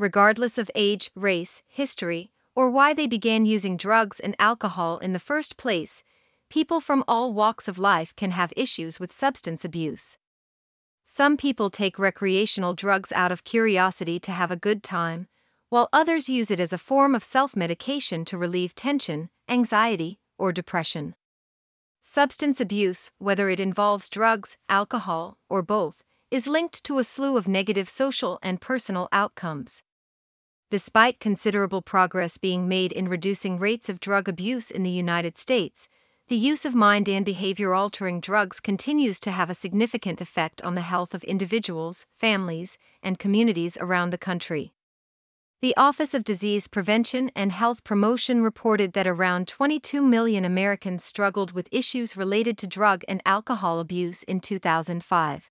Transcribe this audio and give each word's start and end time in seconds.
regardless 0.00 0.56
of 0.56 0.70
age, 0.74 1.10
race, 1.14 1.62
history, 1.68 2.32
or 2.54 2.70
why 2.70 2.94
they 2.94 3.06
began 3.06 3.44
using 3.44 3.76
drugs 3.76 4.18
and 4.18 4.34
alcohol 4.38 4.96
in 4.98 5.12
the 5.12 5.18
first 5.18 5.58
place, 5.58 6.02
people 6.48 6.80
from 6.80 7.04
all 7.06 7.34
walks 7.34 7.68
of 7.68 7.78
life 7.78 8.16
can 8.16 8.30
have 8.30 8.52
issues 8.56 8.98
with 8.98 9.12
substance 9.12 9.62
abuse. 9.62 10.16
Some 11.04 11.36
people 11.36 11.68
take 11.68 11.98
recreational 11.98 12.72
drugs 12.72 13.12
out 13.12 13.30
of 13.30 13.44
curiosity 13.44 14.18
to 14.20 14.32
have 14.32 14.50
a 14.50 14.56
good 14.56 14.82
time, 14.82 15.28
while 15.68 15.90
others 15.92 16.30
use 16.30 16.50
it 16.50 16.60
as 16.60 16.72
a 16.72 16.78
form 16.78 17.14
of 17.14 17.22
self 17.22 17.54
medication 17.54 18.24
to 18.24 18.38
relieve 18.38 18.74
tension, 18.74 19.28
anxiety, 19.48 20.18
or 20.38 20.50
depression. 20.50 21.14
Substance 22.00 22.58
abuse, 22.58 23.10
whether 23.18 23.50
it 23.50 23.60
involves 23.60 24.08
drugs, 24.08 24.56
alcohol, 24.68 25.36
or 25.50 25.60
both, 25.60 26.02
is 26.30 26.46
linked 26.46 26.82
to 26.84 26.98
a 26.98 27.04
slew 27.04 27.36
of 27.36 27.46
negative 27.46 27.88
social 27.88 28.38
and 28.42 28.60
personal 28.60 29.08
outcomes. 29.12 29.82
Despite 30.70 31.18
considerable 31.18 31.82
progress 31.82 32.38
being 32.38 32.68
made 32.68 32.92
in 32.92 33.08
reducing 33.08 33.58
rates 33.58 33.88
of 33.88 33.98
drug 33.98 34.28
abuse 34.28 34.70
in 34.70 34.84
the 34.84 34.90
United 34.90 35.36
States, 35.36 35.88
the 36.28 36.36
use 36.36 36.64
of 36.64 36.76
mind 36.76 37.08
and 37.08 37.24
behavior 37.24 37.74
altering 37.74 38.20
drugs 38.20 38.60
continues 38.60 39.18
to 39.20 39.32
have 39.32 39.50
a 39.50 39.54
significant 39.54 40.20
effect 40.20 40.62
on 40.62 40.76
the 40.76 40.82
health 40.82 41.12
of 41.12 41.24
individuals, 41.24 42.06
families, 42.16 42.78
and 43.02 43.18
communities 43.18 43.76
around 43.80 44.10
the 44.10 44.18
country. 44.18 44.72
The 45.60 45.76
Office 45.76 46.14
of 46.14 46.22
Disease 46.22 46.68
Prevention 46.68 47.32
and 47.34 47.50
Health 47.50 47.82
Promotion 47.82 48.40
reported 48.40 48.92
that 48.92 49.08
around 49.08 49.48
22 49.48 50.00
million 50.00 50.44
Americans 50.44 51.04
struggled 51.04 51.50
with 51.50 51.68
issues 51.72 52.16
related 52.16 52.56
to 52.58 52.68
drug 52.68 53.02
and 53.08 53.20
alcohol 53.26 53.80
abuse 53.80 54.22
in 54.22 54.38
2005. 54.38 55.50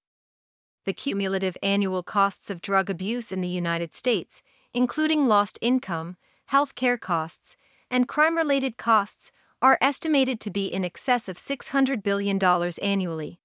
The 0.86 0.94
cumulative 0.94 1.58
annual 1.62 2.04
costs 2.04 2.50
of 2.50 2.62
drug 2.62 2.90
abuse 2.90 3.34
in 3.34 3.42
the 3.42 3.50
United 3.50 3.94
States, 3.94 4.42
including 4.74 5.28
lost 5.28 5.58
income, 5.62 6.18
health 6.46 6.76
care 6.76 6.98
costs, 6.98 7.58
and 7.90 8.08
crime 8.08 8.36
related 8.36 8.78
costs, 8.78 9.32
are 9.62 9.78
estimated 9.82 10.40
to 10.40 10.50
be 10.50 10.66
in 10.68 10.86
excess 10.86 11.28
of 11.28 11.38
$600 11.38 12.02
billion 12.02 12.42
annually. 12.82 13.40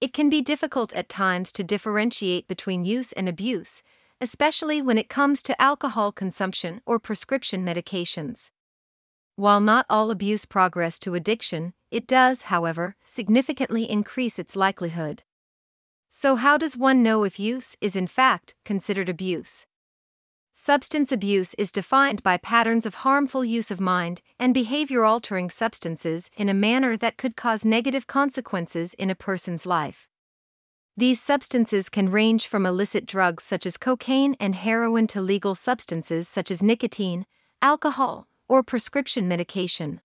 It 0.00 0.12
can 0.12 0.28
be 0.28 0.42
difficult 0.42 0.92
at 0.92 1.08
times 1.08 1.50
to 1.52 1.64
differentiate 1.64 2.46
between 2.46 2.84
use 2.84 3.12
and 3.12 3.28
abuse, 3.28 3.82
especially 4.20 4.80
when 4.80 4.98
it 4.98 5.08
comes 5.08 5.42
to 5.42 5.60
alcohol 5.60 6.12
consumption 6.12 6.82
or 6.86 6.98
prescription 6.98 7.64
medications. 7.64 8.50
While 9.36 9.60
not 9.60 9.86
all 9.90 10.10
abuse 10.10 10.44
progress 10.44 10.98
to 11.00 11.14
addiction, 11.14 11.74
it 11.90 12.06
does, 12.06 12.42
however, 12.42 12.96
significantly 13.04 13.90
increase 13.90 14.38
its 14.38 14.54
likelihood. 14.54 15.24
So, 16.08 16.36
how 16.36 16.56
does 16.56 16.76
one 16.76 17.02
know 17.02 17.24
if 17.24 17.40
use 17.40 17.76
is 17.80 17.96
in 17.96 18.06
fact 18.06 18.54
considered 18.64 19.08
abuse? 19.08 19.66
Substance 20.56 21.10
abuse 21.10 21.52
is 21.54 21.72
defined 21.72 22.22
by 22.22 22.36
patterns 22.36 22.86
of 22.86 23.02
harmful 23.02 23.44
use 23.44 23.72
of 23.72 23.80
mind 23.80 24.22
and 24.38 24.54
behavior 24.54 25.04
altering 25.04 25.50
substances 25.50 26.30
in 26.36 26.48
a 26.48 26.54
manner 26.54 26.96
that 26.96 27.16
could 27.16 27.34
cause 27.34 27.64
negative 27.64 28.06
consequences 28.06 28.94
in 28.94 29.10
a 29.10 29.16
person's 29.16 29.66
life. 29.66 30.06
These 30.96 31.20
substances 31.20 31.88
can 31.88 32.08
range 32.08 32.46
from 32.46 32.66
illicit 32.66 33.04
drugs 33.04 33.42
such 33.42 33.66
as 33.66 33.76
cocaine 33.76 34.36
and 34.38 34.54
heroin 34.54 35.08
to 35.08 35.20
legal 35.20 35.56
substances 35.56 36.28
such 36.28 36.52
as 36.52 36.62
nicotine, 36.62 37.26
alcohol, 37.60 38.28
or 38.46 38.62
prescription 38.62 39.26
medication 39.26 40.00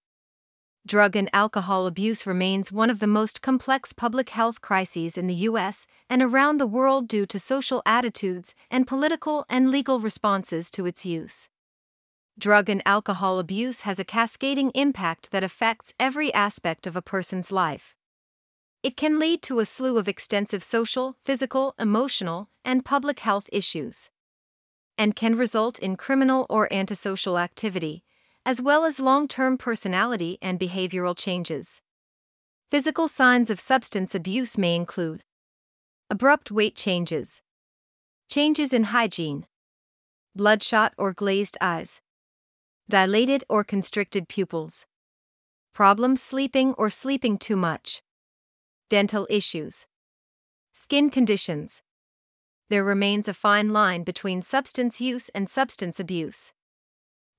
drug 0.89 1.15
and 1.15 1.29
alcohol 1.33 1.85
abuse 1.85 2.25
remains 2.25 2.71
one 2.71 2.89
of 2.89 2.97
the 2.97 3.05
most 3.05 3.43
complex 3.43 3.93
public 3.93 4.29
health 4.29 4.59
crises 4.59 5.19
in 5.19 5.27
the 5.27 5.41
U.S. 5.49 5.85
and 6.09 6.19
around 6.19 6.57
the 6.57 6.65
world 6.65 7.07
due 7.07 7.27
to 7.27 7.37
social 7.37 7.83
attitudes 7.85 8.55
and 8.71 8.87
political 8.87 9.45
and 9.47 9.69
legal 9.69 9.99
responses 9.99 10.71
to 10.71 10.87
its 10.87 11.05
use. 11.05 11.47
Drug 12.39 12.69
and 12.69 12.81
alcohol 12.87 13.37
abuse 13.37 13.81
has 13.81 13.99
a 13.99 14.03
cascading 14.03 14.71
impact 14.71 15.29
that 15.29 15.43
affects 15.43 15.93
every 15.99 16.33
aspect 16.33 16.87
of 16.87 16.95
a 16.95 17.03
person's 17.03 17.51
life. 17.51 17.95
It 18.81 18.97
can 18.97 19.19
lead 19.19 19.43
to 19.43 19.59
a 19.59 19.65
slew 19.65 19.99
of 19.99 20.07
extensive 20.07 20.63
social, 20.63 21.17
physical, 21.23 21.75
emotional, 21.77 22.49
and 22.65 22.83
public 22.83 23.19
health 23.19 23.47
issues, 23.51 24.09
and 24.97 25.15
can 25.15 25.35
result 25.35 25.77
in 25.77 25.97
criminal 25.97 26.47
or 26.49 26.73
antisocial 26.73 27.37
activity, 27.37 28.03
as 28.45 28.61
well 28.61 28.85
as 28.85 28.99
long 28.99 29.27
term 29.27 29.57
personality 29.57 30.37
and 30.41 30.59
behavioral 30.59 31.17
changes. 31.17 31.81
Physical 32.71 33.07
signs 33.07 33.49
of 33.49 33.59
substance 33.59 34.13
abuse 34.13 34.57
may 34.57 34.75
include 34.75 35.23
abrupt 36.09 36.49
weight 36.51 36.75
changes, 36.75 37.41
changes 38.29 38.73
in 38.73 38.85
hygiene, 38.85 39.45
bloodshot 40.35 40.93
or 40.97 41.13
glazed 41.13 41.57
eyes, 41.61 42.01
dilated 42.87 43.43
or 43.49 43.63
constricted 43.63 44.27
pupils, 44.27 44.85
problems 45.73 46.21
sleeping 46.21 46.73
or 46.73 46.89
sleeping 46.89 47.37
too 47.37 47.55
much, 47.55 48.01
dental 48.89 49.27
issues, 49.29 49.85
skin 50.73 51.09
conditions. 51.09 51.81
There 52.69 52.83
remains 52.83 53.27
a 53.27 53.33
fine 53.33 53.73
line 53.73 54.03
between 54.03 54.41
substance 54.41 55.01
use 55.01 55.29
and 55.29 55.49
substance 55.49 55.99
abuse 55.99 56.53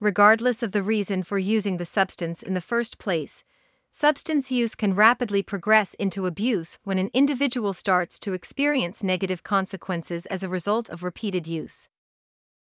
regardless 0.00 0.62
of 0.62 0.72
the 0.72 0.82
reason 0.82 1.22
for 1.22 1.38
using 1.38 1.76
the 1.76 1.84
substance 1.84 2.42
in 2.42 2.54
the 2.54 2.60
first 2.60 2.98
place. 2.98 3.44
Substance 3.92 4.50
use 4.50 4.74
can 4.74 4.94
rapidly 4.94 5.42
progress 5.42 5.94
into 5.94 6.26
abuse 6.26 6.78
when 6.84 6.98
an 6.98 7.10
individual 7.12 7.72
starts 7.72 8.18
to 8.20 8.32
experience 8.32 9.02
negative 9.02 9.42
consequences 9.42 10.26
as 10.26 10.42
a 10.42 10.48
result 10.48 10.88
of 10.88 11.02
repeated 11.02 11.46
use. 11.46 11.88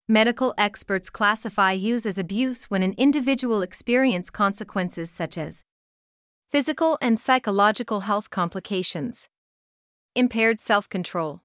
Medical 0.09 0.53
experts 0.59 1.09
classify 1.09 1.72
use 1.72 2.04
as 2.04 2.19
abuse 2.19 2.65
when 2.65 2.82
an 2.82 2.94
individual 2.98 3.62
experiences 3.62 4.31
consequences 4.31 5.10
such 5.10 5.38
as 5.38 5.64
physical 6.50 6.99
and 7.00 7.19
psychological 7.19 8.00
health 8.00 8.28
complications, 8.28 9.28
impaired 10.14 10.60
self 10.60 10.88
control, 10.88 11.41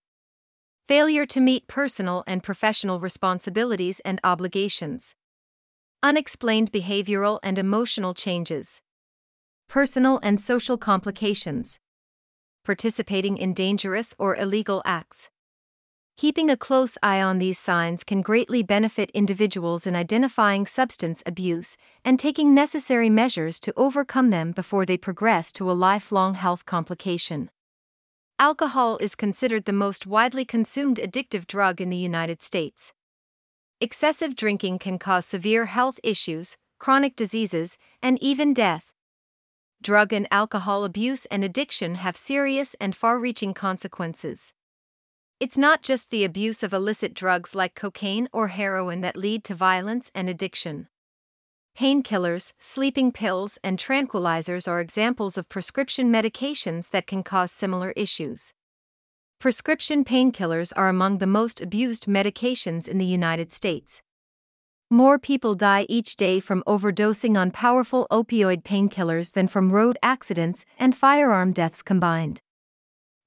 failure 0.88 1.26
to 1.28 1.40
meet 1.40 1.68
personal 1.68 2.24
and 2.28 2.44
professional 2.44 3.00
responsibilities 3.00 4.02
and 4.02 4.20
obligations 4.24 5.16
unexplained 6.04 6.72
behavioral 6.72 7.40
and 7.42 7.58
emotional 7.58 8.14
changes, 8.14 8.82
personal 9.68 10.20
and 10.22 10.40
social 10.40 10.78
complications, 10.78 11.80
participating 12.64 13.38
in 13.38 13.54
dangerous 13.54 14.14
or 14.20 14.36
illegal 14.36 14.82
acts. 14.86 15.30
Keeping 16.18 16.50
a 16.50 16.58
close 16.58 16.98
eye 17.04 17.22
on 17.22 17.38
these 17.38 17.60
signs 17.60 18.04
can 18.04 18.22
greatly 18.22 18.64
benefit 18.64 19.12
individuals 19.12 19.86
in 19.86 19.96
identifying 19.96 20.66
substance 20.66 21.22
abuse 21.26 21.78
and 22.04 22.20
taking 22.20 22.56
necessary 22.56 23.10
measures 23.10 23.60
to 23.60 23.74
overcome 23.78 24.32
them 24.32 24.52
before 24.52 24.86
they 24.86 24.98
progress 24.98 25.52
to 25.52 25.70
a 25.70 25.74
lifelong 25.74 26.34
health 26.34 26.66
complication. 26.66 27.52
Alcohol 28.40 28.98
is 28.98 29.16
considered 29.16 29.66
the 29.66 29.74
most 29.74 30.08
widely 30.08 30.44
consumed 30.44 30.98
addictive 30.98 31.46
drug 31.46 31.80
in 31.80 31.90
the 31.90 31.98
United 31.98 32.42
States. 32.42 32.94
Excessive 33.80 34.36
drinking 34.36 34.80
can 34.80 34.98
cause 34.98 35.28
severe 35.28 35.68
health 35.68 36.00
issues, 36.04 36.58
chronic 36.80 37.16
diseases, 37.16 37.78
and 38.02 38.18
even 38.24 38.52
death. 38.52 38.92
Drug 39.84 40.12
and 40.12 40.28
alcohol 40.32 40.84
abuse 40.84 41.26
and 41.26 41.44
addiction 41.44 41.96
have 41.96 42.18
serious 42.18 42.76
and 42.82 42.96
far 42.96 43.20
reaching 43.20 43.54
consequences. 43.54 44.52
It's 45.40 45.60
not 45.60 45.84
just 45.84 46.10
the 46.10 46.24
abuse 46.24 46.64
of 46.64 46.74
illicit 46.74 47.14
drugs 47.14 47.54
like 47.54 47.76
cocaine 47.76 48.28
or 48.34 48.48
heroin 48.48 49.02
that 49.02 49.16
lead 49.16 49.44
to 49.44 49.54
violence 49.54 50.10
and 50.16 50.28
addiction. 50.28 50.88
Painkillers, 51.78 52.54
sleeping 52.58 53.12
pills, 53.12 53.60
and 53.64 53.78
tranquilizers 53.78 54.68
are 54.68 54.82
examples 54.82 55.38
of 55.38 55.50
prescription 55.50 56.12
medications 56.12 56.90
that 56.90 57.06
can 57.06 57.22
cause 57.22 57.52
similar 57.52 57.92
issues. 57.92 58.54
Prescription 59.40 60.04
painkillers 60.04 60.74
are 60.76 60.90
among 60.90 61.20
the 61.20 61.28
most 61.28 61.62
abused 61.62 62.08
medications 62.08 62.88
in 62.88 62.98
the 62.98 63.06
United 63.06 63.54
States. 63.54 64.02
More 64.90 65.20
people 65.20 65.54
die 65.54 65.86
each 65.88 66.16
day 66.16 66.40
from 66.40 66.64
overdosing 66.66 67.38
on 67.38 67.52
powerful 67.52 68.08
opioid 68.10 68.64
painkillers 68.64 69.34
than 69.34 69.48
from 69.48 69.72
road 69.72 69.96
accidents 70.02 70.66
and 70.80 70.96
firearm 70.96 71.54
deaths 71.54 71.84
combined. 71.84 72.42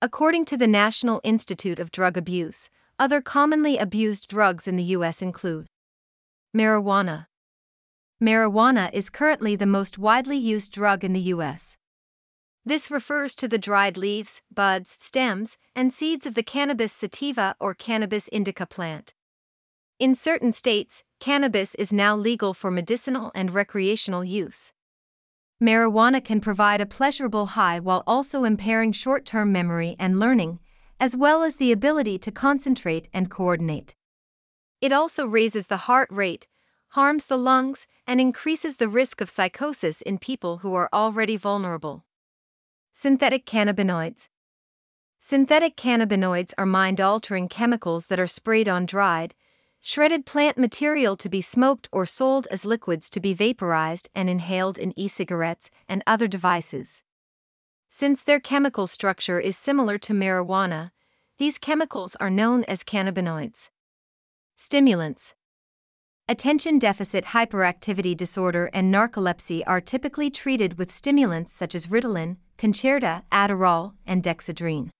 According 0.02 0.46
to 0.46 0.56
the 0.56 0.66
National 0.66 1.20
Institute 1.22 1.78
of 1.78 1.92
Drug 1.92 2.16
Abuse, 2.16 2.70
other 2.98 3.20
commonly 3.20 3.78
abused 3.78 4.26
drugs 4.26 4.66
in 4.66 4.74
the 4.74 4.90
U.S. 4.98 5.22
include 5.22 5.68
marijuana. 6.56 7.26
Marijuana 8.20 8.92
is 8.92 9.10
currently 9.10 9.54
the 9.54 9.64
most 9.64 9.96
widely 9.96 10.36
used 10.36 10.72
drug 10.72 11.04
in 11.04 11.12
the 11.12 11.28
U.S. 11.34 11.76
This 12.64 12.90
refers 12.90 13.34
to 13.36 13.48
the 13.48 13.58
dried 13.58 13.96
leaves, 13.96 14.42
buds, 14.52 14.96
stems, 15.00 15.56
and 15.74 15.92
seeds 15.92 16.26
of 16.26 16.34
the 16.34 16.42
cannabis 16.42 16.92
sativa 16.92 17.56
or 17.58 17.74
cannabis 17.74 18.28
indica 18.28 18.66
plant. 18.66 19.14
In 19.98 20.14
certain 20.14 20.52
states, 20.52 21.04
cannabis 21.20 21.74
is 21.74 21.92
now 21.92 22.16
legal 22.16 22.52
for 22.52 22.70
medicinal 22.70 23.32
and 23.34 23.54
recreational 23.54 24.24
use. 24.24 24.72
Marijuana 25.62 26.24
can 26.24 26.40
provide 26.40 26.80
a 26.80 26.86
pleasurable 26.86 27.46
high 27.46 27.78
while 27.78 28.02
also 28.06 28.44
impairing 28.44 28.92
short 28.92 29.26
term 29.26 29.52
memory 29.52 29.96
and 29.98 30.18
learning, 30.18 30.58
as 30.98 31.16
well 31.16 31.42
as 31.42 31.56
the 31.56 31.72
ability 31.72 32.18
to 32.18 32.30
concentrate 32.30 33.08
and 33.12 33.30
coordinate. 33.30 33.94
It 34.80 34.92
also 34.92 35.26
raises 35.26 35.66
the 35.66 35.84
heart 35.88 36.08
rate, 36.10 36.46
harms 36.88 37.26
the 37.26 37.36
lungs, 37.36 37.86
and 38.06 38.20
increases 38.20 38.76
the 38.76 38.88
risk 38.88 39.20
of 39.20 39.30
psychosis 39.30 40.00
in 40.02 40.18
people 40.18 40.58
who 40.58 40.74
are 40.74 40.88
already 40.92 41.36
vulnerable. 41.36 42.04
Synthetic 42.92 43.46
cannabinoids. 43.46 44.28
Synthetic 45.18 45.76
cannabinoids 45.76 46.52
are 46.58 46.66
mind 46.66 47.00
altering 47.00 47.48
chemicals 47.48 48.06
that 48.08 48.18
are 48.18 48.26
sprayed 48.26 48.68
on 48.68 48.84
dried, 48.84 49.34
shredded 49.80 50.26
plant 50.26 50.58
material 50.58 51.16
to 51.16 51.28
be 51.28 51.40
smoked 51.40 51.88
or 51.92 52.04
sold 52.04 52.46
as 52.50 52.64
liquids 52.64 53.08
to 53.08 53.20
be 53.20 53.32
vaporized 53.32 54.10
and 54.14 54.28
inhaled 54.28 54.76
in 54.76 54.92
e 54.98 55.08
cigarettes 55.08 55.70
and 55.88 56.02
other 56.06 56.26
devices. 56.26 57.02
Since 57.88 58.22
their 58.22 58.40
chemical 58.40 58.86
structure 58.86 59.40
is 59.40 59.56
similar 59.56 59.96
to 59.98 60.12
marijuana, 60.12 60.90
these 61.38 61.58
chemicals 61.58 62.16
are 62.16 62.30
known 62.30 62.64
as 62.64 62.84
cannabinoids. 62.84 63.70
Stimulants 64.56 65.34
Attention 66.28 66.78
deficit 66.78 67.26
hyperactivity 67.26 68.16
disorder 68.16 68.68
and 68.72 68.92
narcolepsy 68.92 69.62
are 69.66 69.80
typically 69.80 70.30
treated 70.30 70.78
with 70.78 70.92
stimulants 70.92 71.52
such 71.52 71.74
as 71.74 71.86
Ritalin, 71.86 72.36
Concerta, 72.60 73.22
Adderall, 73.32 73.94
and 74.06 74.22
Dexedrine. 74.22 74.90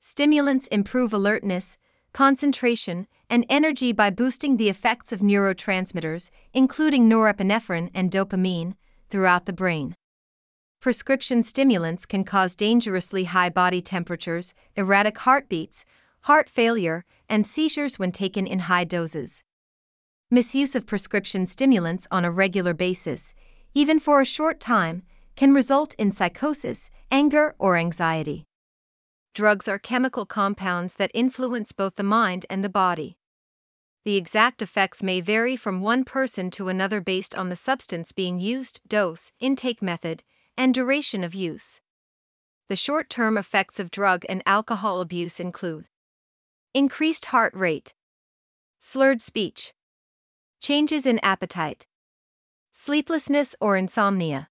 Stimulants 0.00 0.66
improve 0.66 1.12
alertness, 1.12 1.78
concentration, 2.12 3.06
and 3.30 3.46
energy 3.48 3.92
by 3.92 4.10
boosting 4.10 4.56
the 4.56 4.68
effects 4.68 5.12
of 5.12 5.20
neurotransmitters, 5.20 6.30
including 6.52 7.08
norepinephrine 7.08 7.88
and 7.94 8.10
dopamine, 8.10 8.74
throughout 9.10 9.46
the 9.46 9.52
brain. 9.52 9.94
Prescription 10.80 11.44
stimulants 11.44 12.04
can 12.04 12.24
cause 12.24 12.56
dangerously 12.56 13.24
high 13.24 13.48
body 13.48 13.80
temperatures, 13.80 14.52
erratic 14.74 15.18
heartbeats, 15.18 15.84
heart 16.22 16.50
failure, 16.50 17.04
and 17.28 17.46
seizures 17.46 18.00
when 18.00 18.10
taken 18.10 18.44
in 18.44 18.58
high 18.58 18.82
doses. 18.82 19.44
Misuse 20.32 20.74
of 20.74 20.86
prescription 20.86 21.46
stimulants 21.46 22.08
on 22.10 22.24
a 22.24 22.30
regular 22.32 22.74
basis, 22.74 23.34
even 23.72 24.00
for 24.00 24.20
a 24.20 24.24
short 24.24 24.58
time, 24.58 25.04
can 25.36 25.54
result 25.54 25.94
in 25.94 26.12
psychosis, 26.12 26.90
anger, 27.10 27.54
or 27.58 27.76
anxiety. 27.76 28.44
Drugs 29.34 29.66
are 29.66 29.78
chemical 29.78 30.26
compounds 30.26 30.96
that 30.96 31.10
influence 31.14 31.72
both 31.72 31.96
the 31.96 32.02
mind 32.02 32.44
and 32.50 32.62
the 32.62 32.68
body. 32.68 33.16
The 34.04 34.16
exact 34.16 34.60
effects 34.60 35.02
may 35.02 35.20
vary 35.20 35.56
from 35.56 35.80
one 35.80 36.04
person 36.04 36.50
to 36.52 36.68
another 36.68 37.00
based 37.00 37.34
on 37.34 37.48
the 37.48 37.56
substance 37.56 38.12
being 38.12 38.40
used, 38.40 38.80
dose, 38.86 39.32
intake 39.40 39.80
method, 39.80 40.22
and 40.56 40.74
duration 40.74 41.24
of 41.24 41.34
use. 41.34 41.80
The 42.68 42.76
short 42.76 43.08
term 43.08 43.38
effects 43.38 43.78
of 43.78 43.90
drug 43.90 44.24
and 44.28 44.42
alcohol 44.44 45.00
abuse 45.00 45.38
include 45.38 45.86
increased 46.74 47.26
heart 47.26 47.54
rate, 47.54 47.94
slurred 48.80 49.22
speech, 49.22 49.72
changes 50.60 51.06
in 51.06 51.18
appetite, 51.22 51.86
sleeplessness 52.72 53.54
or 53.60 53.76
insomnia, 53.76 54.48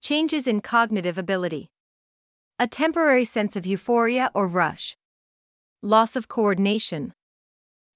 changes 0.00 0.46
in 0.46 0.60
cognitive 0.60 1.18
ability. 1.18 1.70
A 2.58 2.66
temporary 2.66 3.24
sense 3.24 3.56
of 3.56 3.66
euphoria 3.66 4.30
or 4.34 4.48
rush, 4.48 4.96
loss 5.82 6.16
of 6.16 6.28
coordination, 6.28 7.14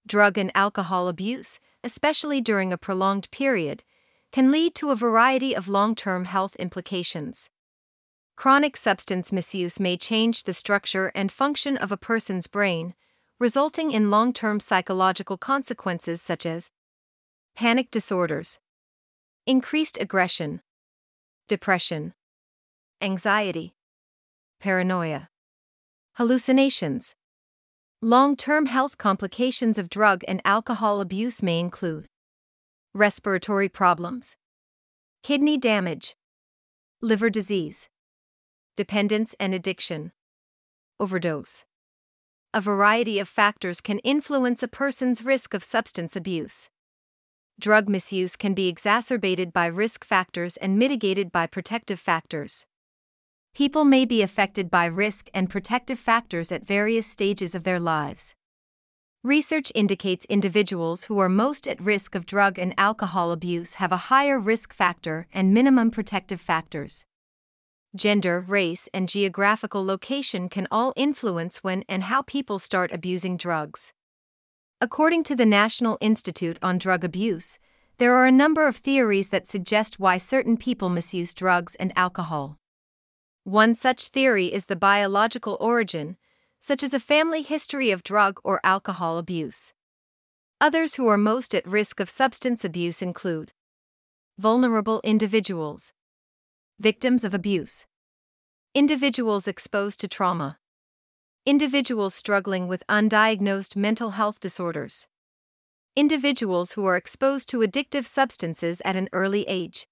drug 0.07 0.39
and 0.39 0.51
alcohol 0.55 1.09
abuse, 1.09 1.61
especially 1.83 2.41
during 2.41 2.73
a 2.73 2.79
prolonged 2.79 3.31
period, 3.31 3.83
can 4.31 4.51
lead 4.51 4.75
to 4.75 4.91
a 4.91 4.97
variety 4.97 5.55
of 5.55 5.69
long 5.69 5.95
term 5.95 6.25
health 6.25 6.57
implications. 6.57 7.51
Chronic 8.37 8.77
substance 8.77 9.31
misuse 9.31 9.79
may 9.79 9.97
change 9.97 10.45
the 10.45 10.55
structure 10.55 11.13
and 11.15 11.31
function 11.31 11.77
of 11.77 11.93
a 11.93 11.97
person's 11.97 12.47
brain, 12.47 12.95
resulting 13.39 13.93
in 13.93 14.11
long 14.11 14.33
term 14.33 14.59
psychological 14.59 15.37
consequences 15.37 16.23
such 16.23 16.47
as 16.47 16.71
panic 17.55 17.91
disorders, 17.91 18.59
increased 19.47 19.99
aggression, 20.01 20.63
depression, 21.49 22.15
anxiety 23.01 23.75
paranoia, 24.63 25.29
hallucinations. 26.13 27.17
Long 28.01 28.37
term 28.37 28.67
health 28.67 28.97
complications 28.97 29.77
of 29.77 29.91
drug 29.91 30.23
and 30.29 30.41
alcohol 30.45 31.01
abuse 31.01 31.43
may 31.43 31.59
include 31.59 32.07
respiratory 32.95 33.69
problems, 33.69 34.37
kidney 35.25 35.59
damage, 35.59 36.15
liver 37.01 37.29
disease, 37.29 37.89
dependence 38.77 39.35
and 39.41 39.53
addiction, 39.53 40.13
overdose. 41.01 41.65
A 42.55 42.61
variety 42.61 43.19
of 43.19 43.29
factors 43.29 43.81
can 43.81 43.99
influence 44.01 44.63
a 44.63 44.69
person's 44.69 45.25
risk 45.25 45.55
of 45.55 45.65
substance 45.65 46.15
abuse. 46.15 46.69
Drug 47.63 47.89
misuse 47.89 48.35
can 48.35 48.55
be 48.55 48.67
exacerbated 48.67 49.53
by 49.53 49.67
risk 49.67 50.05
factors 50.05 50.57
and 50.57 50.77
mitigated 50.77 51.31
by 51.31 51.47
protective 51.47 52.01
factors. 52.01 52.67
People 53.55 53.85
may 53.85 54.05
be 54.05 54.21
affected 54.21 54.69
by 54.69 54.87
risk 54.87 55.31
and 55.33 55.49
protective 55.49 56.01
factors 56.01 56.51
at 56.51 56.67
various 56.67 57.07
stages 57.07 57.55
of 57.55 57.63
their 57.63 57.79
lives. 57.79 58.35
Research 59.23 59.71
indicates 59.77 60.25
individuals 60.25 61.05
who 61.05 61.21
are 61.21 61.29
most 61.29 61.69
at 61.69 61.81
risk 61.81 62.17
of 62.17 62.27
drug 62.27 62.59
and 62.59 62.75
alcohol 62.77 63.31
abuse 63.31 63.75
have 63.75 63.93
a 63.93 64.09
higher 64.11 64.41
risk 64.41 64.75
factor 64.75 65.29
and 65.33 65.55
minimum 65.55 65.93
protective 65.93 66.41
factors. 66.41 67.07
Gender, 67.95 68.41
race, 68.41 68.89
and 68.93 69.09
geographical 69.09 69.85
location 69.85 70.49
can 70.49 70.67
all 70.73 70.93
influence 70.97 71.63
when 71.63 71.85
and 71.89 72.03
how 72.03 72.23
people 72.23 72.59
start 72.59 72.91
abusing 72.93 73.37
drugs. 73.37 73.93
According 74.83 75.23
to 75.25 75.37
the 75.37 75.47
National 75.47 75.97
Institute 76.01 76.59
on 76.61 76.77
Drug 76.77 77.05
Abuse, 77.05 77.61
there 77.99 78.17
are 78.17 78.27
a 78.27 78.33
number 78.33 78.67
of 78.67 78.75
theories 78.75 79.29
that 79.29 79.47
suggest 79.47 80.01
why 80.01 80.19
certain 80.19 80.57
people 80.57 80.89
misuse 80.89 81.35
drugs 81.35 81.77
and 81.77 81.93
alcohol. 81.95 82.59
One 83.45 83.77
such 83.77 84.09
theory 84.09 84.53
is 84.53 84.67
the 84.67 84.75
biological 84.75 85.57
origin, 85.61 86.17
such 86.59 86.83
as 86.83 86.93
a 86.93 86.99
family 86.99 87.43
history 87.43 87.93
of 87.93 88.03
drug 88.03 88.41
or 88.43 88.59
alcohol 88.65 89.19
abuse. 89.19 89.73
Others 90.61 90.97
who 90.97 91.07
are 91.07 91.17
most 91.17 91.55
at 91.55 91.65
risk 91.65 92.01
of 92.01 92.11
substance 92.11 92.65
abuse 92.65 93.01
include 93.01 93.53
vulnerable 94.37 95.01
individuals, 95.05 95.93
victims 96.81 97.23
of 97.23 97.33
abuse, 97.33 97.87
individuals 98.75 99.47
exposed 99.47 100.01
to 100.01 100.09
trauma, 100.09 100.59
individuals 101.45 102.15
struggling 102.15 102.69
with 102.69 102.87
undiagnosed 102.89 103.75
mental 103.75 104.11
health 104.11 104.39
disorders, 104.39 105.09
individuals 105.97 106.73
who 106.73 106.85
are 106.85 106.97
exposed 106.97 107.49
to 107.49 107.59
addictive 107.59 108.07
substances 108.07 108.81
at 108.85 108.95
an 108.95 109.09
early 109.13 109.43
age. 109.49 109.89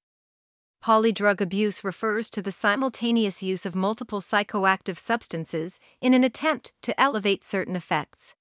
Polydrug 0.81 1.41
abuse 1.41 1.83
refers 1.83 2.31
to 2.31 2.41
the 2.41 2.53
simultaneous 2.53 3.43
use 3.43 3.67
of 3.67 3.75
multiple 3.75 4.21
psychoactive 4.21 4.97
substances 4.97 5.81
in 6.01 6.15
an 6.15 6.23
attempt 6.23 6.73
to 6.83 6.99
elevate 7.01 7.45
certain 7.45 7.75
effects. 7.75 8.37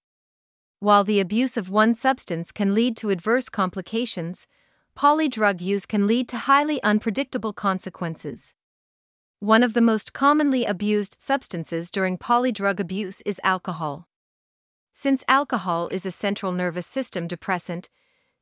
While 0.79 1.03
the 1.03 1.19
abuse 1.19 1.57
of 1.57 1.67
one 1.67 1.95
substance 1.95 2.51
can 2.51 2.75
lead 2.75 2.95
to 2.97 3.09
adverse 3.09 3.49
complications, 3.49 4.45
polydrug 4.95 5.61
use 5.61 5.87
can 5.87 6.05
lead 6.05 6.29
to 6.29 6.37
highly 6.37 6.81
unpredictable 6.83 7.53
consequences. 7.53 8.53
One 9.39 9.63
of 9.63 9.73
the 9.73 9.81
most 9.81 10.11
commonly 10.11 10.65
abused 10.65 11.15
substances 11.17 11.91
during 11.91 12.17
polydrug 12.17 12.79
abuse 12.79 13.21
is 13.21 13.39
alcohol. 13.41 14.09
Since 14.91 15.23
alcohol 15.29 15.87
is 15.93 16.05
a 16.05 16.11
central 16.11 16.51
nervous 16.51 16.85
system 16.85 17.25
depressant, 17.25 17.87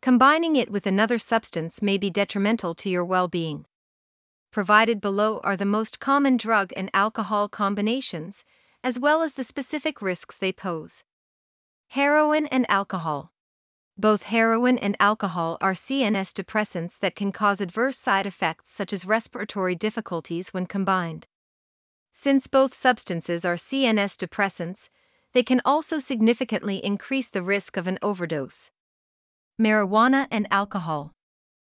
combining 0.02 0.56
it 0.56 0.72
with 0.72 0.88
another 0.88 1.20
substance 1.20 1.84
may 1.84 2.00
be 2.00 2.10
detrimental 2.10 2.74
to 2.76 2.90
your 2.90 3.06
well 3.06 3.28
being 3.28 3.66
provided 4.52 5.00
below 5.00 5.40
are 5.44 5.56
the 5.56 5.66
most 5.66 6.00
common 6.00 6.36
drug 6.36 6.74
and 6.76 6.90
alcohol 6.92 7.48
combinations, 7.48 8.44
as 8.84 8.98
well 8.98 9.22
as 9.22 9.34
the 9.34 9.44
specific 9.44 10.02
risks 10.02 10.36
they 10.36 10.52
pose. 10.52 11.04
Heroin 11.90 12.48
and 12.48 12.66
alcohol. 12.68 13.32
Both 14.00 14.24
heroin 14.24 14.78
and 14.78 14.96
alcohol 15.00 15.58
are 15.60 15.74
CNS 15.74 16.32
depressants 16.32 17.00
that 17.00 17.16
can 17.16 17.32
cause 17.32 17.60
adverse 17.60 17.98
side 17.98 18.28
effects 18.28 18.72
such 18.72 18.94
as 18.94 19.06
respiratory 19.06 19.74
difficulties 19.74 20.54
when 20.54 20.68
combined. 20.68 21.26
Since 22.12 22.46
both 22.46 22.76
substances 22.76 23.44
are 23.44 23.56
CNS 23.56 24.16
depressants, 24.16 24.90
they 25.34 25.42
can 25.42 25.62
also 25.66 25.98
significantly 25.98 26.78
increase 26.86 27.28
the 27.28 27.42
risk 27.42 27.76
of 27.76 27.88
an 27.88 27.98
overdose. 28.04 28.70
Marijuana 29.60 30.28
and 30.30 30.48
alcohol. 30.52 31.16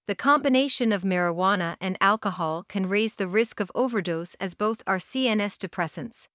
The 0.07 0.15
combination 0.15 0.93
of 0.93 1.03
marijuana 1.03 1.75
and 1.81 1.97
alcohol 1.99 2.63
can 2.69 2.87
raise 2.87 3.15
the 3.15 3.27
risk 3.27 3.59
of 3.59 3.71
overdose 3.75 4.35
as 4.35 4.55
both 4.55 4.81
are 4.87 4.97
CNS 4.97 5.57
depressants. 5.57 6.29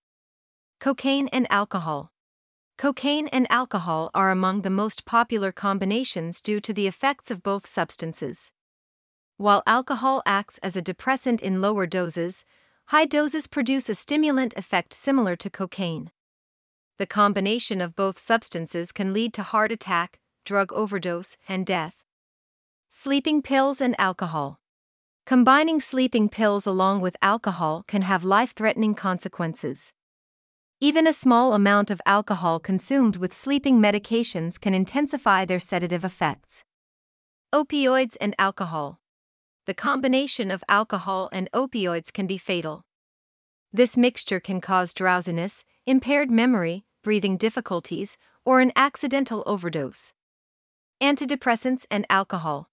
Cocaine 0.81 1.29
and 1.29 1.47
alcohol. 1.51 2.13
Cocaine 2.79 3.27
and 3.33 3.51
alcohol 3.51 4.09
are 4.15 4.31
among 4.31 4.63
the 4.63 4.71
most 4.71 5.05
popular 5.05 5.51
combinations 5.51 6.41
due 6.41 6.61
to 6.61 6.73
the 6.73 6.87
effects 6.87 7.29
of 7.29 7.43
both 7.43 7.67
substances. 7.67 8.53
While 9.37 9.65
alcohol 9.67 10.23
acts 10.25 10.59
as 10.59 10.77
a 10.77 10.81
depressant 10.81 11.43
in 11.43 11.61
lower 11.61 11.89
doses, 11.89 12.45
high 12.87 13.05
doses 13.05 13.49
produce 13.49 13.89
a 13.89 13.97
stimulant 13.97 14.55
effect 14.57 14.95
similar 14.95 15.35
to 15.35 15.51
cocaine. 15.51 16.13
The 16.99 17.07
combination 17.07 17.81
of 17.81 17.97
both 17.97 18.17
substances 18.17 18.93
can 18.93 19.13
lead 19.13 19.35
to 19.35 19.43
heart 19.43 19.73
attack, 19.73 20.21
drug 20.45 20.73
overdose 20.73 21.37
and 21.49 21.67
death. 21.67 21.97
Sleeping 22.89 23.43
pills 23.43 23.81
and 23.81 23.97
alcohol. 23.99 24.61
Combining 25.27 25.81
sleeping 25.81 26.29
pills 26.29 26.65
along 26.65 27.01
with 27.01 27.17
alcohol 27.23 27.83
can 27.89 28.03
have 28.03 28.23
life 28.23 28.53
threatening 28.55 28.95
consequences. 28.95 29.93
Even 30.81 31.09
a 31.09 31.13
small 31.13 31.55
amount 31.55 31.91
of 31.91 32.01
alcohol 32.07 32.61
consumed 32.61 33.17
with 33.17 33.35
sleeping 33.35 33.81
medications 33.81 34.61
can 34.61 34.75
intensify 34.75 35.45
their 35.45 35.59
sedative 35.59 36.05
effects. 36.05 36.63
Opioids 37.53 38.17
and 38.21 38.33
alcohol. 38.39 39.01
The 39.67 39.75
combination 39.75 40.53
of 40.53 40.63
alcohol 40.69 41.31
and 41.33 41.51
opioids 41.53 42.13
can 42.13 42.29
be 42.29 42.39
fatal. 42.39 42.85
This 43.73 43.97
mixture 43.97 44.39
can 44.39 44.61
cause 44.61 44.95
drowsiness, 44.95 45.65
impaired 45.85 46.31
memory, 46.31 46.85
breathing 47.03 47.37
difficulties, 47.37 48.17
or 48.45 48.61
an 48.61 48.71
accidental 48.77 49.43
overdose. 49.47 50.13
Antidepressants 51.03 51.87
and 51.91 52.07
alcohol. 52.09 52.71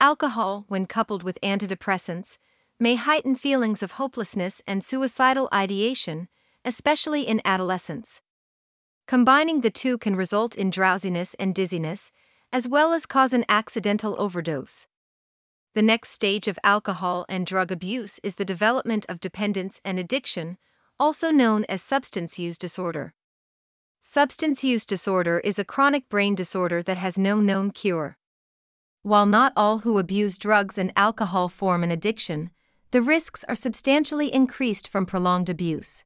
Alcohol, 0.00 0.64
when 0.68 0.86
coupled 0.86 1.24
with 1.24 1.40
antidepressants, 1.42 2.38
may 2.78 2.94
heighten 2.94 3.34
feelings 3.34 3.82
of 3.82 3.92
hopelessness 3.92 4.62
and 4.64 4.84
suicidal 4.84 5.48
ideation, 5.52 6.28
especially 6.64 7.22
in 7.22 7.40
adolescence. 7.44 8.20
Combining 9.06 9.60
the 9.60 9.70
two 9.70 9.98
can 9.98 10.16
result 10.16 10.54
in 10.54 10.70
drowsiness 10.70 11.34
and 11.34 11.54
dizziness, 11.54 12.12
as 12.52 12.68
well 12.68 12.92
as 12.92 13.06
cause 13.06 13.32
an 13.32 13.44
accidental 13.48 14.14
overdose. 14.18 14.86
The 15.74 15.82
next 15.82 16.10
stage 16.10 16.48
of 16.48 16.58
alcohol 16.62 17.24
and 17.28 17.46
drug 17.46 17.72
abuse 17.72 18.20
is 18.22 18.34
the 18.34 18.44
development 18.44 19.06
of 19.08 19.20
dependence 19.20 19.80
and 19.84 19.98
addiction, 19.98 20.58
also 21.00 21.30
known 21.30 21.64
as 21.68 21.82
substance 21.82 22.38
use 22.38 22.58
disorder. 22.58 23.14
Substance 24.00 24.62
use 24.62 24.84
disorder 24.84 25.40
is 25.40 25.58
a 25.58 25.64
chronic 25.64 26.08
brain 26.08 26.34
disorder 26.34 26.82
that 26.82 26.98
has 26.98 27.16
no 27.16 27.40
known 27.40 27.70
cure. 27.70 28.18
While 29.02 29.26
not 29.26 29.52
all 29.56 29.78
who 29.78 29.98
abuse 29.98 30.38
drugs 30.38 30.76
and 30.76 30.92
alcohol 30.94 31.48
form 31.48 31.82
an 31.82 31.90
addiction, 31.90 32.50
the 32.90 33.00
risks 33.00 33.42
are 33.48 33.54
substantially 33.54 34.32
increased 34.32 34.86
from 34.86 35.06
prolonged 35.06 35.48
abuse. 35.48 36.04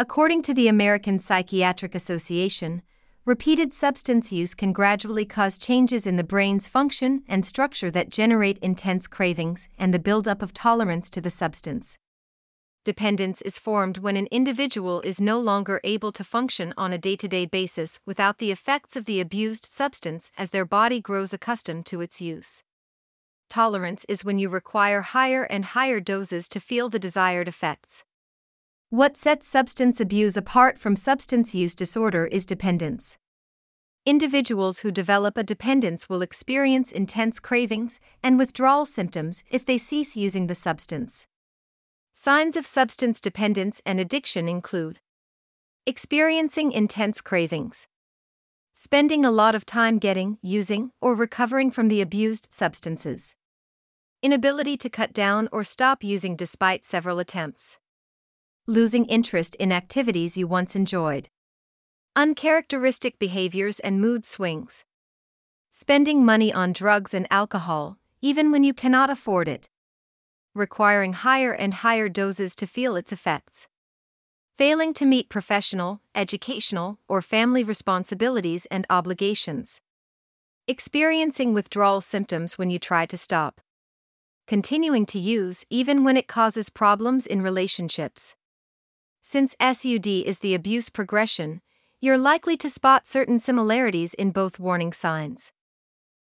According 0.00 0.42
to 0.42 0.54
the 0.54 0.68
American 0.68 1.18
Psychiatric 1.18 1.92
Association, 1.92 2.82
repeated 3.24 3.74
substance 3.74 4.30
use 4.30 4.54
can 4.54 4.72
gradually 4.72 5.24
cause 5.24 5.58
changes 5.58 6.06
in 6.06 6.14
the 6.14 6.22
brain's 6.22 6.68
function 6.68 7.24
and 7.26 7.44
structure 7.44 7.90
that 7.90 8.08
generate 8.08 8.58
intense 8.58 9.08
cravings 9.08 9.68
and 9.76 9.92
the 9.92 9.98
buildup 9.98 10.40
of 10.40 10.54
tolerance 10.54 11.10
to 11.10 11.20
the 11.20 11.30
substance. 11.30 11.98
Dependence 12.84 13.42
is 13.42 13.58
formed 13.58 13.98
when 13.98 14.16
an 14.16 14.28
individual 14.30 15.00
is 15.00 15.20
no 15.20 15.40
longer 15.40 15.80
able 15.82 16.12
to 16.12 16.22
function 16.22 16.72
on 16.76 16.92
a 16.92 16.98
day 16.98 17.16
to 17.16 17.26
day 17.26 17.44
basis 17.44 17.98
without 18.06 18.38
the 18.38 18.52
effects 18.52 18.94
of 18.94 19.04
the 19.04 19.20
abused 19.20 19.66
substance 19.66 20.30
as 20.38 20.50
their 20.50 20.64
body 20.64 21.00
grows 21.00 21.32
accustomed 21.32 21.86
to 21.86 22.00
its 22.00 22.20
use. 22.20 22.62
Tolerance 23.50 24.06
is 24.08 24.24
when 24.24 24.38
you 24.38 24.48
require 24.48 25.00
higher 25.00 25.42
and 25.42 25.64
higher 25.64 25.98
doses 25.98 26.48
to 26.50 26.60
feel 26.60 26.88
the 26.88 27.00
desired 27.00 27.48
effects. 27.48 28.04
What 28.90 29.18
sets 29.18 29.46
substance 29.46 30.00
abuse 30.00 30.34
apart 30.34 30.78
from 30.78 30.96
substance 30.96 31.54
use 31.54 31.74
disorder 31.74 32.24
is 32.24 32.46
dependence. 32.46 33.18
Individuals 34.06 34.78
who 34.78 34.90
develop 34.90 35.36
a 35.36 35.42
dependence 35.42 36.08
will 36.08 36.22
experience 36.22 36.90
intense 36.90 37.38
cravings 37.38 38.00
and 38.22 38.38
withdrawal 38.38 38.86
symptoms 38.86 39.44
if 39.50 39.66
they 39.66 39.76
cease 39.76 40.16
using 40.16 40.46
the 40.46 40.54
substance. 40.54 41.26
Signs 42.14 42.56
of 42.56 42.64
substance 42.64 43.20
dependence 43.20 43.82
and 43.84 44.00
addiction 44.00 44.48
include 44.48 45.00
experiencing 45.84 46.72
intense 46.72 47.20
cravings, 47.20 47.86
spending 48.72 49.22
a 49.22 49.30
lot 49.30 49.54
of 49.54 49.66
time 49.66 49.98
getting, 49.98 50.38
using, 50.40 50.92
or 51.02 51.14
recovering 51.14 51.70
from 51.70 51.88
the 51.88 52.00
abused 52.00 52.48
substances, 52.50 53.34
inability 54.22 54.78
to 54.78 54.88
cut 54.88 55.12
down 55.12 55.46
or 55.52 55.62
stop 55.62 56.02
using 56.02 56.34
despite 56.34 56.86
several 56.86 57.18
attempts, 57.18 57.78
losing 58.68 59.04
interest 59.06 59.56
in 59.56 59.72
activities 59.72 60.36
you 60.36 60.46
once 60.46 60.76
enjoyed, 60.76 61.28
uncharacteristic 62.14 63.18
behaviors 63.18 63.80
and 63.80 64.00
mood 64.00 64.24
swings, 64.24 64.84
spending 65.72 66.24
money 66.24 66.52
on 66.52 66.72
drugs 66.72 67.12
and 67.12 67.26
alcohol, 67.28 67.98
even 68.22 68.52
when 68.52 68.62
you 68.62 68.72
cannot 68.72 69.10
afford 69.10 69.48
it 69.48 69.68
requiring 70.58 71.12
higher 71.12 71.52
and 71.52 71.72
higher 71.72 72.08
doses 72.08 72.54
to 72.56 72.66
feel 72.66 72.96
its 72.96 73.12
effects. 73.12 73.68
Failing 74.58 74.92
to 74.94 75.06
meet 75.06 75.28
professional, 75.28 76.00
educational, 76.14 76.98
or 77.08 77.22
family 77.22 77.62
responsibilities 77.62 78.66
and 78.66 78.84
obligations. 78.90 79.80
Experiencing 80.66 81.54
withdrawal 81.54 82.00
symptoms 82.00 82.58
when 82.58 82.70
you 82.70 82.78
try 82.78 83.06
to 83.06 83.16
stop. 83.16 83.60
Continuing 84.46 85.06
to 85.06 85.18
use 85.18 85.64
even 85.70 86.02
when 86.04 86.16
it 86.16 86.26
causes 86.26 86.70
problems 86.70 87.26
in 87.26 87.40
relationships. 87.40 88.34
Since 89.20 89.56
SUD 89.60 90.06
is 90.06 90.38
the 90.38 90.54
abuse 90.54 90.88
progression, 90.88 91.60
you're 92.00 92.18
likely 92.18 92.56
to 92.58 92.70
spot 92.70 93.06
certain 93.06 93.38
similarities 93.38 94.14
in 94.14 94.30
both 94.30 94.58
warning 94.58 94.92
signs. 94.92 95.52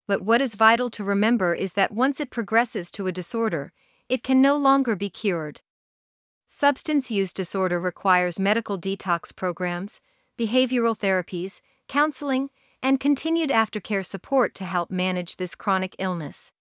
But 0.08 0.22
what 0.22 0.42
is 0.42 0.56
vital 0.56 0.90
to 0.92 1.04
remember 1.04 1.54
is 1.54 1.74
that 1.74 1.92
once 1.92 2.20
it 2.20 2.32
progresses 2.32 2.90
to 2.92 3.08
a 3.08 3.12
disorder, 3.12 3.74
it 4.08 4.24
can 4.24 4.42
no 4.42 4.56
longer 4.56 4.96
be 4.96 5.10
cured. 5.10 5.62
Substance 6.48 7.12
use 7.12 7.34
disorder 7.34 7.80
requires 7.80 8.40
medical 8.40 8.80
detox 8.80 9.36
programs, 9.36 10.00
behavioral 10.40 10.98
therapies, 10.98 11.60
counseling, 11.90 12.50
and 12.82 13.02
continued 13.02 13.50
aftercare 13.50 14.06
support 14.06 14.56
to 14.56 14.64
help 14.64 14.90
manage 14.90 15.36
this 15.36 15.56
chronic 15.56 15.96
illness. 16.00 16.54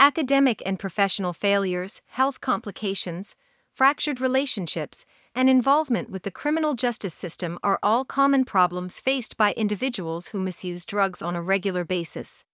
Academic 0.00 0.60
and 0.66 0.78
professional 0.78 1.32
failures, 1.32 2.02
health 2.08 2.40
complications, 2.40 3.36
fractured 3.76 4.22
relationships, 4.22 5.04
and 5.34 5.50
involvement 5.50 6.08
with 6.08 6.22
the 6.22 6.30
criminal 6.30 6.72
justice 6.72 7.12
system 7.12 7.58
are 7.62 7.78
all 7.82 8.06
common 8.06 8.42
problems 8.42 8.98
faced 8.98 9.36
by 9.36 9.52
individuals 9.52 10.28
who 10.28 10.40
misuse 10.40 10.86
drugs 10.86 11.20
on 11.20 11.36
a 11.36 11.42
regular 11.42 11.84
basis. 11.84 12.46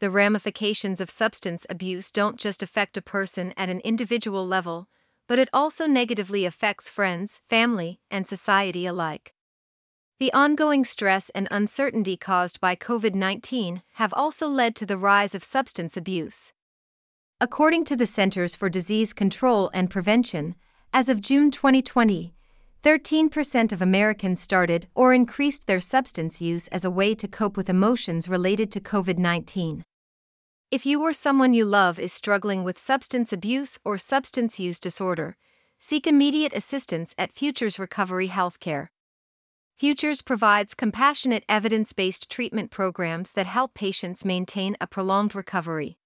The 0.00 0.10
ramifications 0.10 1.00
of 1.00 1.08
substance 1.08 1.64
abuse 1.70 2.12
don't 2.12 2.38
just 2.38 2.62
affect 2.62 2.98
a 2.98 3.02
person 3.02 3.54
at 3.56 3.70
an 3.70 3.80
individual 3.80 4.46
level, 4.46 4.86
but 5.26 5.38
it 5.38 5.48
also 5.50 5.86
negatively 5.86 6.44
affects 6.44 6.90
friends, 6.90 7.40
family, 7.48 8.00
and 8.10 8.28
society 8.28 8.84
alike. 8.84 9.32
The 10.18 10.32
ongoing 10.34 10.84
stress 10.84 11.30
and 11.30 11.48
uncertainty 11.50 12.18
caused 12.18 12.60
by 12.60 12.76
COVID 12.76 13.14
19 13.14 13.82
have 13.94 14.12
also 14.12 14.46
led 14.46 14.76
to 14.76 14.84
the 14.84 14.98
rise 14.98 15.34
of 15.34 15.42
substance 15.42 15.96
abuse. 15.96 16.52
According 17.40 17.84
to 17.86 17.96
the 17.96 18.06
Centers 18.06 18.54
for 18.54 18.68
Disease 18.68 19.12
Control 19.12 19.68
and 19.74 19.90
Prevention, 19.90 20.54
as 20.92 21.08
of 21.08 21.20
June 21.20 21.50
2020, 21.50 22.32
13% 22.84 23.72
of 23.72 23.82
Americans 23.82 24.40
started 24.40 24.86
or 24.94 25.12
increased 25.12 25.66
their 25.66 25.80
substance 25.80 26.40
use 26.40 26.68
as 26.68 26.84
a 26.84 26.90
way 26.90 27.12
to 27.14 27.26
cope 27.26 27.56
with 27.56 27.68
emotions 27.68 28.28
related 28.28 28.70
to 28.70 28.80
COVID 28.80 29.18
19. 29.18 29.82
If 30.70 30.86
you 30.86 31.02
or 31.02 31.12
someone 31.12 31.52
you 31.54 31.64
love 31.64 31.98
is 31.98 32.12
struggling 32.12 32.62
with 32.62 32.78
substance 32.78 33.32
abuse 33.32 33.80
or 33.84 33.98
substance 33.98 34.60
use 34.60 34.78
disorder, 34.78 35.36
seek 35.76 36.06
immediate 36.06 36.52
assistance 36.52 37.16
at 37.18 37.32
Futures 37.32 37.80
Recovery 37.80 38.28
Healthcare. 38.28 38.88
Futures 39.76 40.22
provides 40.22 40.72
compassionate 40.72 41.44
evidence 41.48 41.92
based 41.92 42.30
treatment 42.30 42.70
programs 42.70 43.32
that 43.32 43.46
help 43.46 43.74
patients 43.74 44.24
maintain 44.24 44.76
a 44.80 44.86
prolonged 44.86 45.34
recovery. 45.34 45.98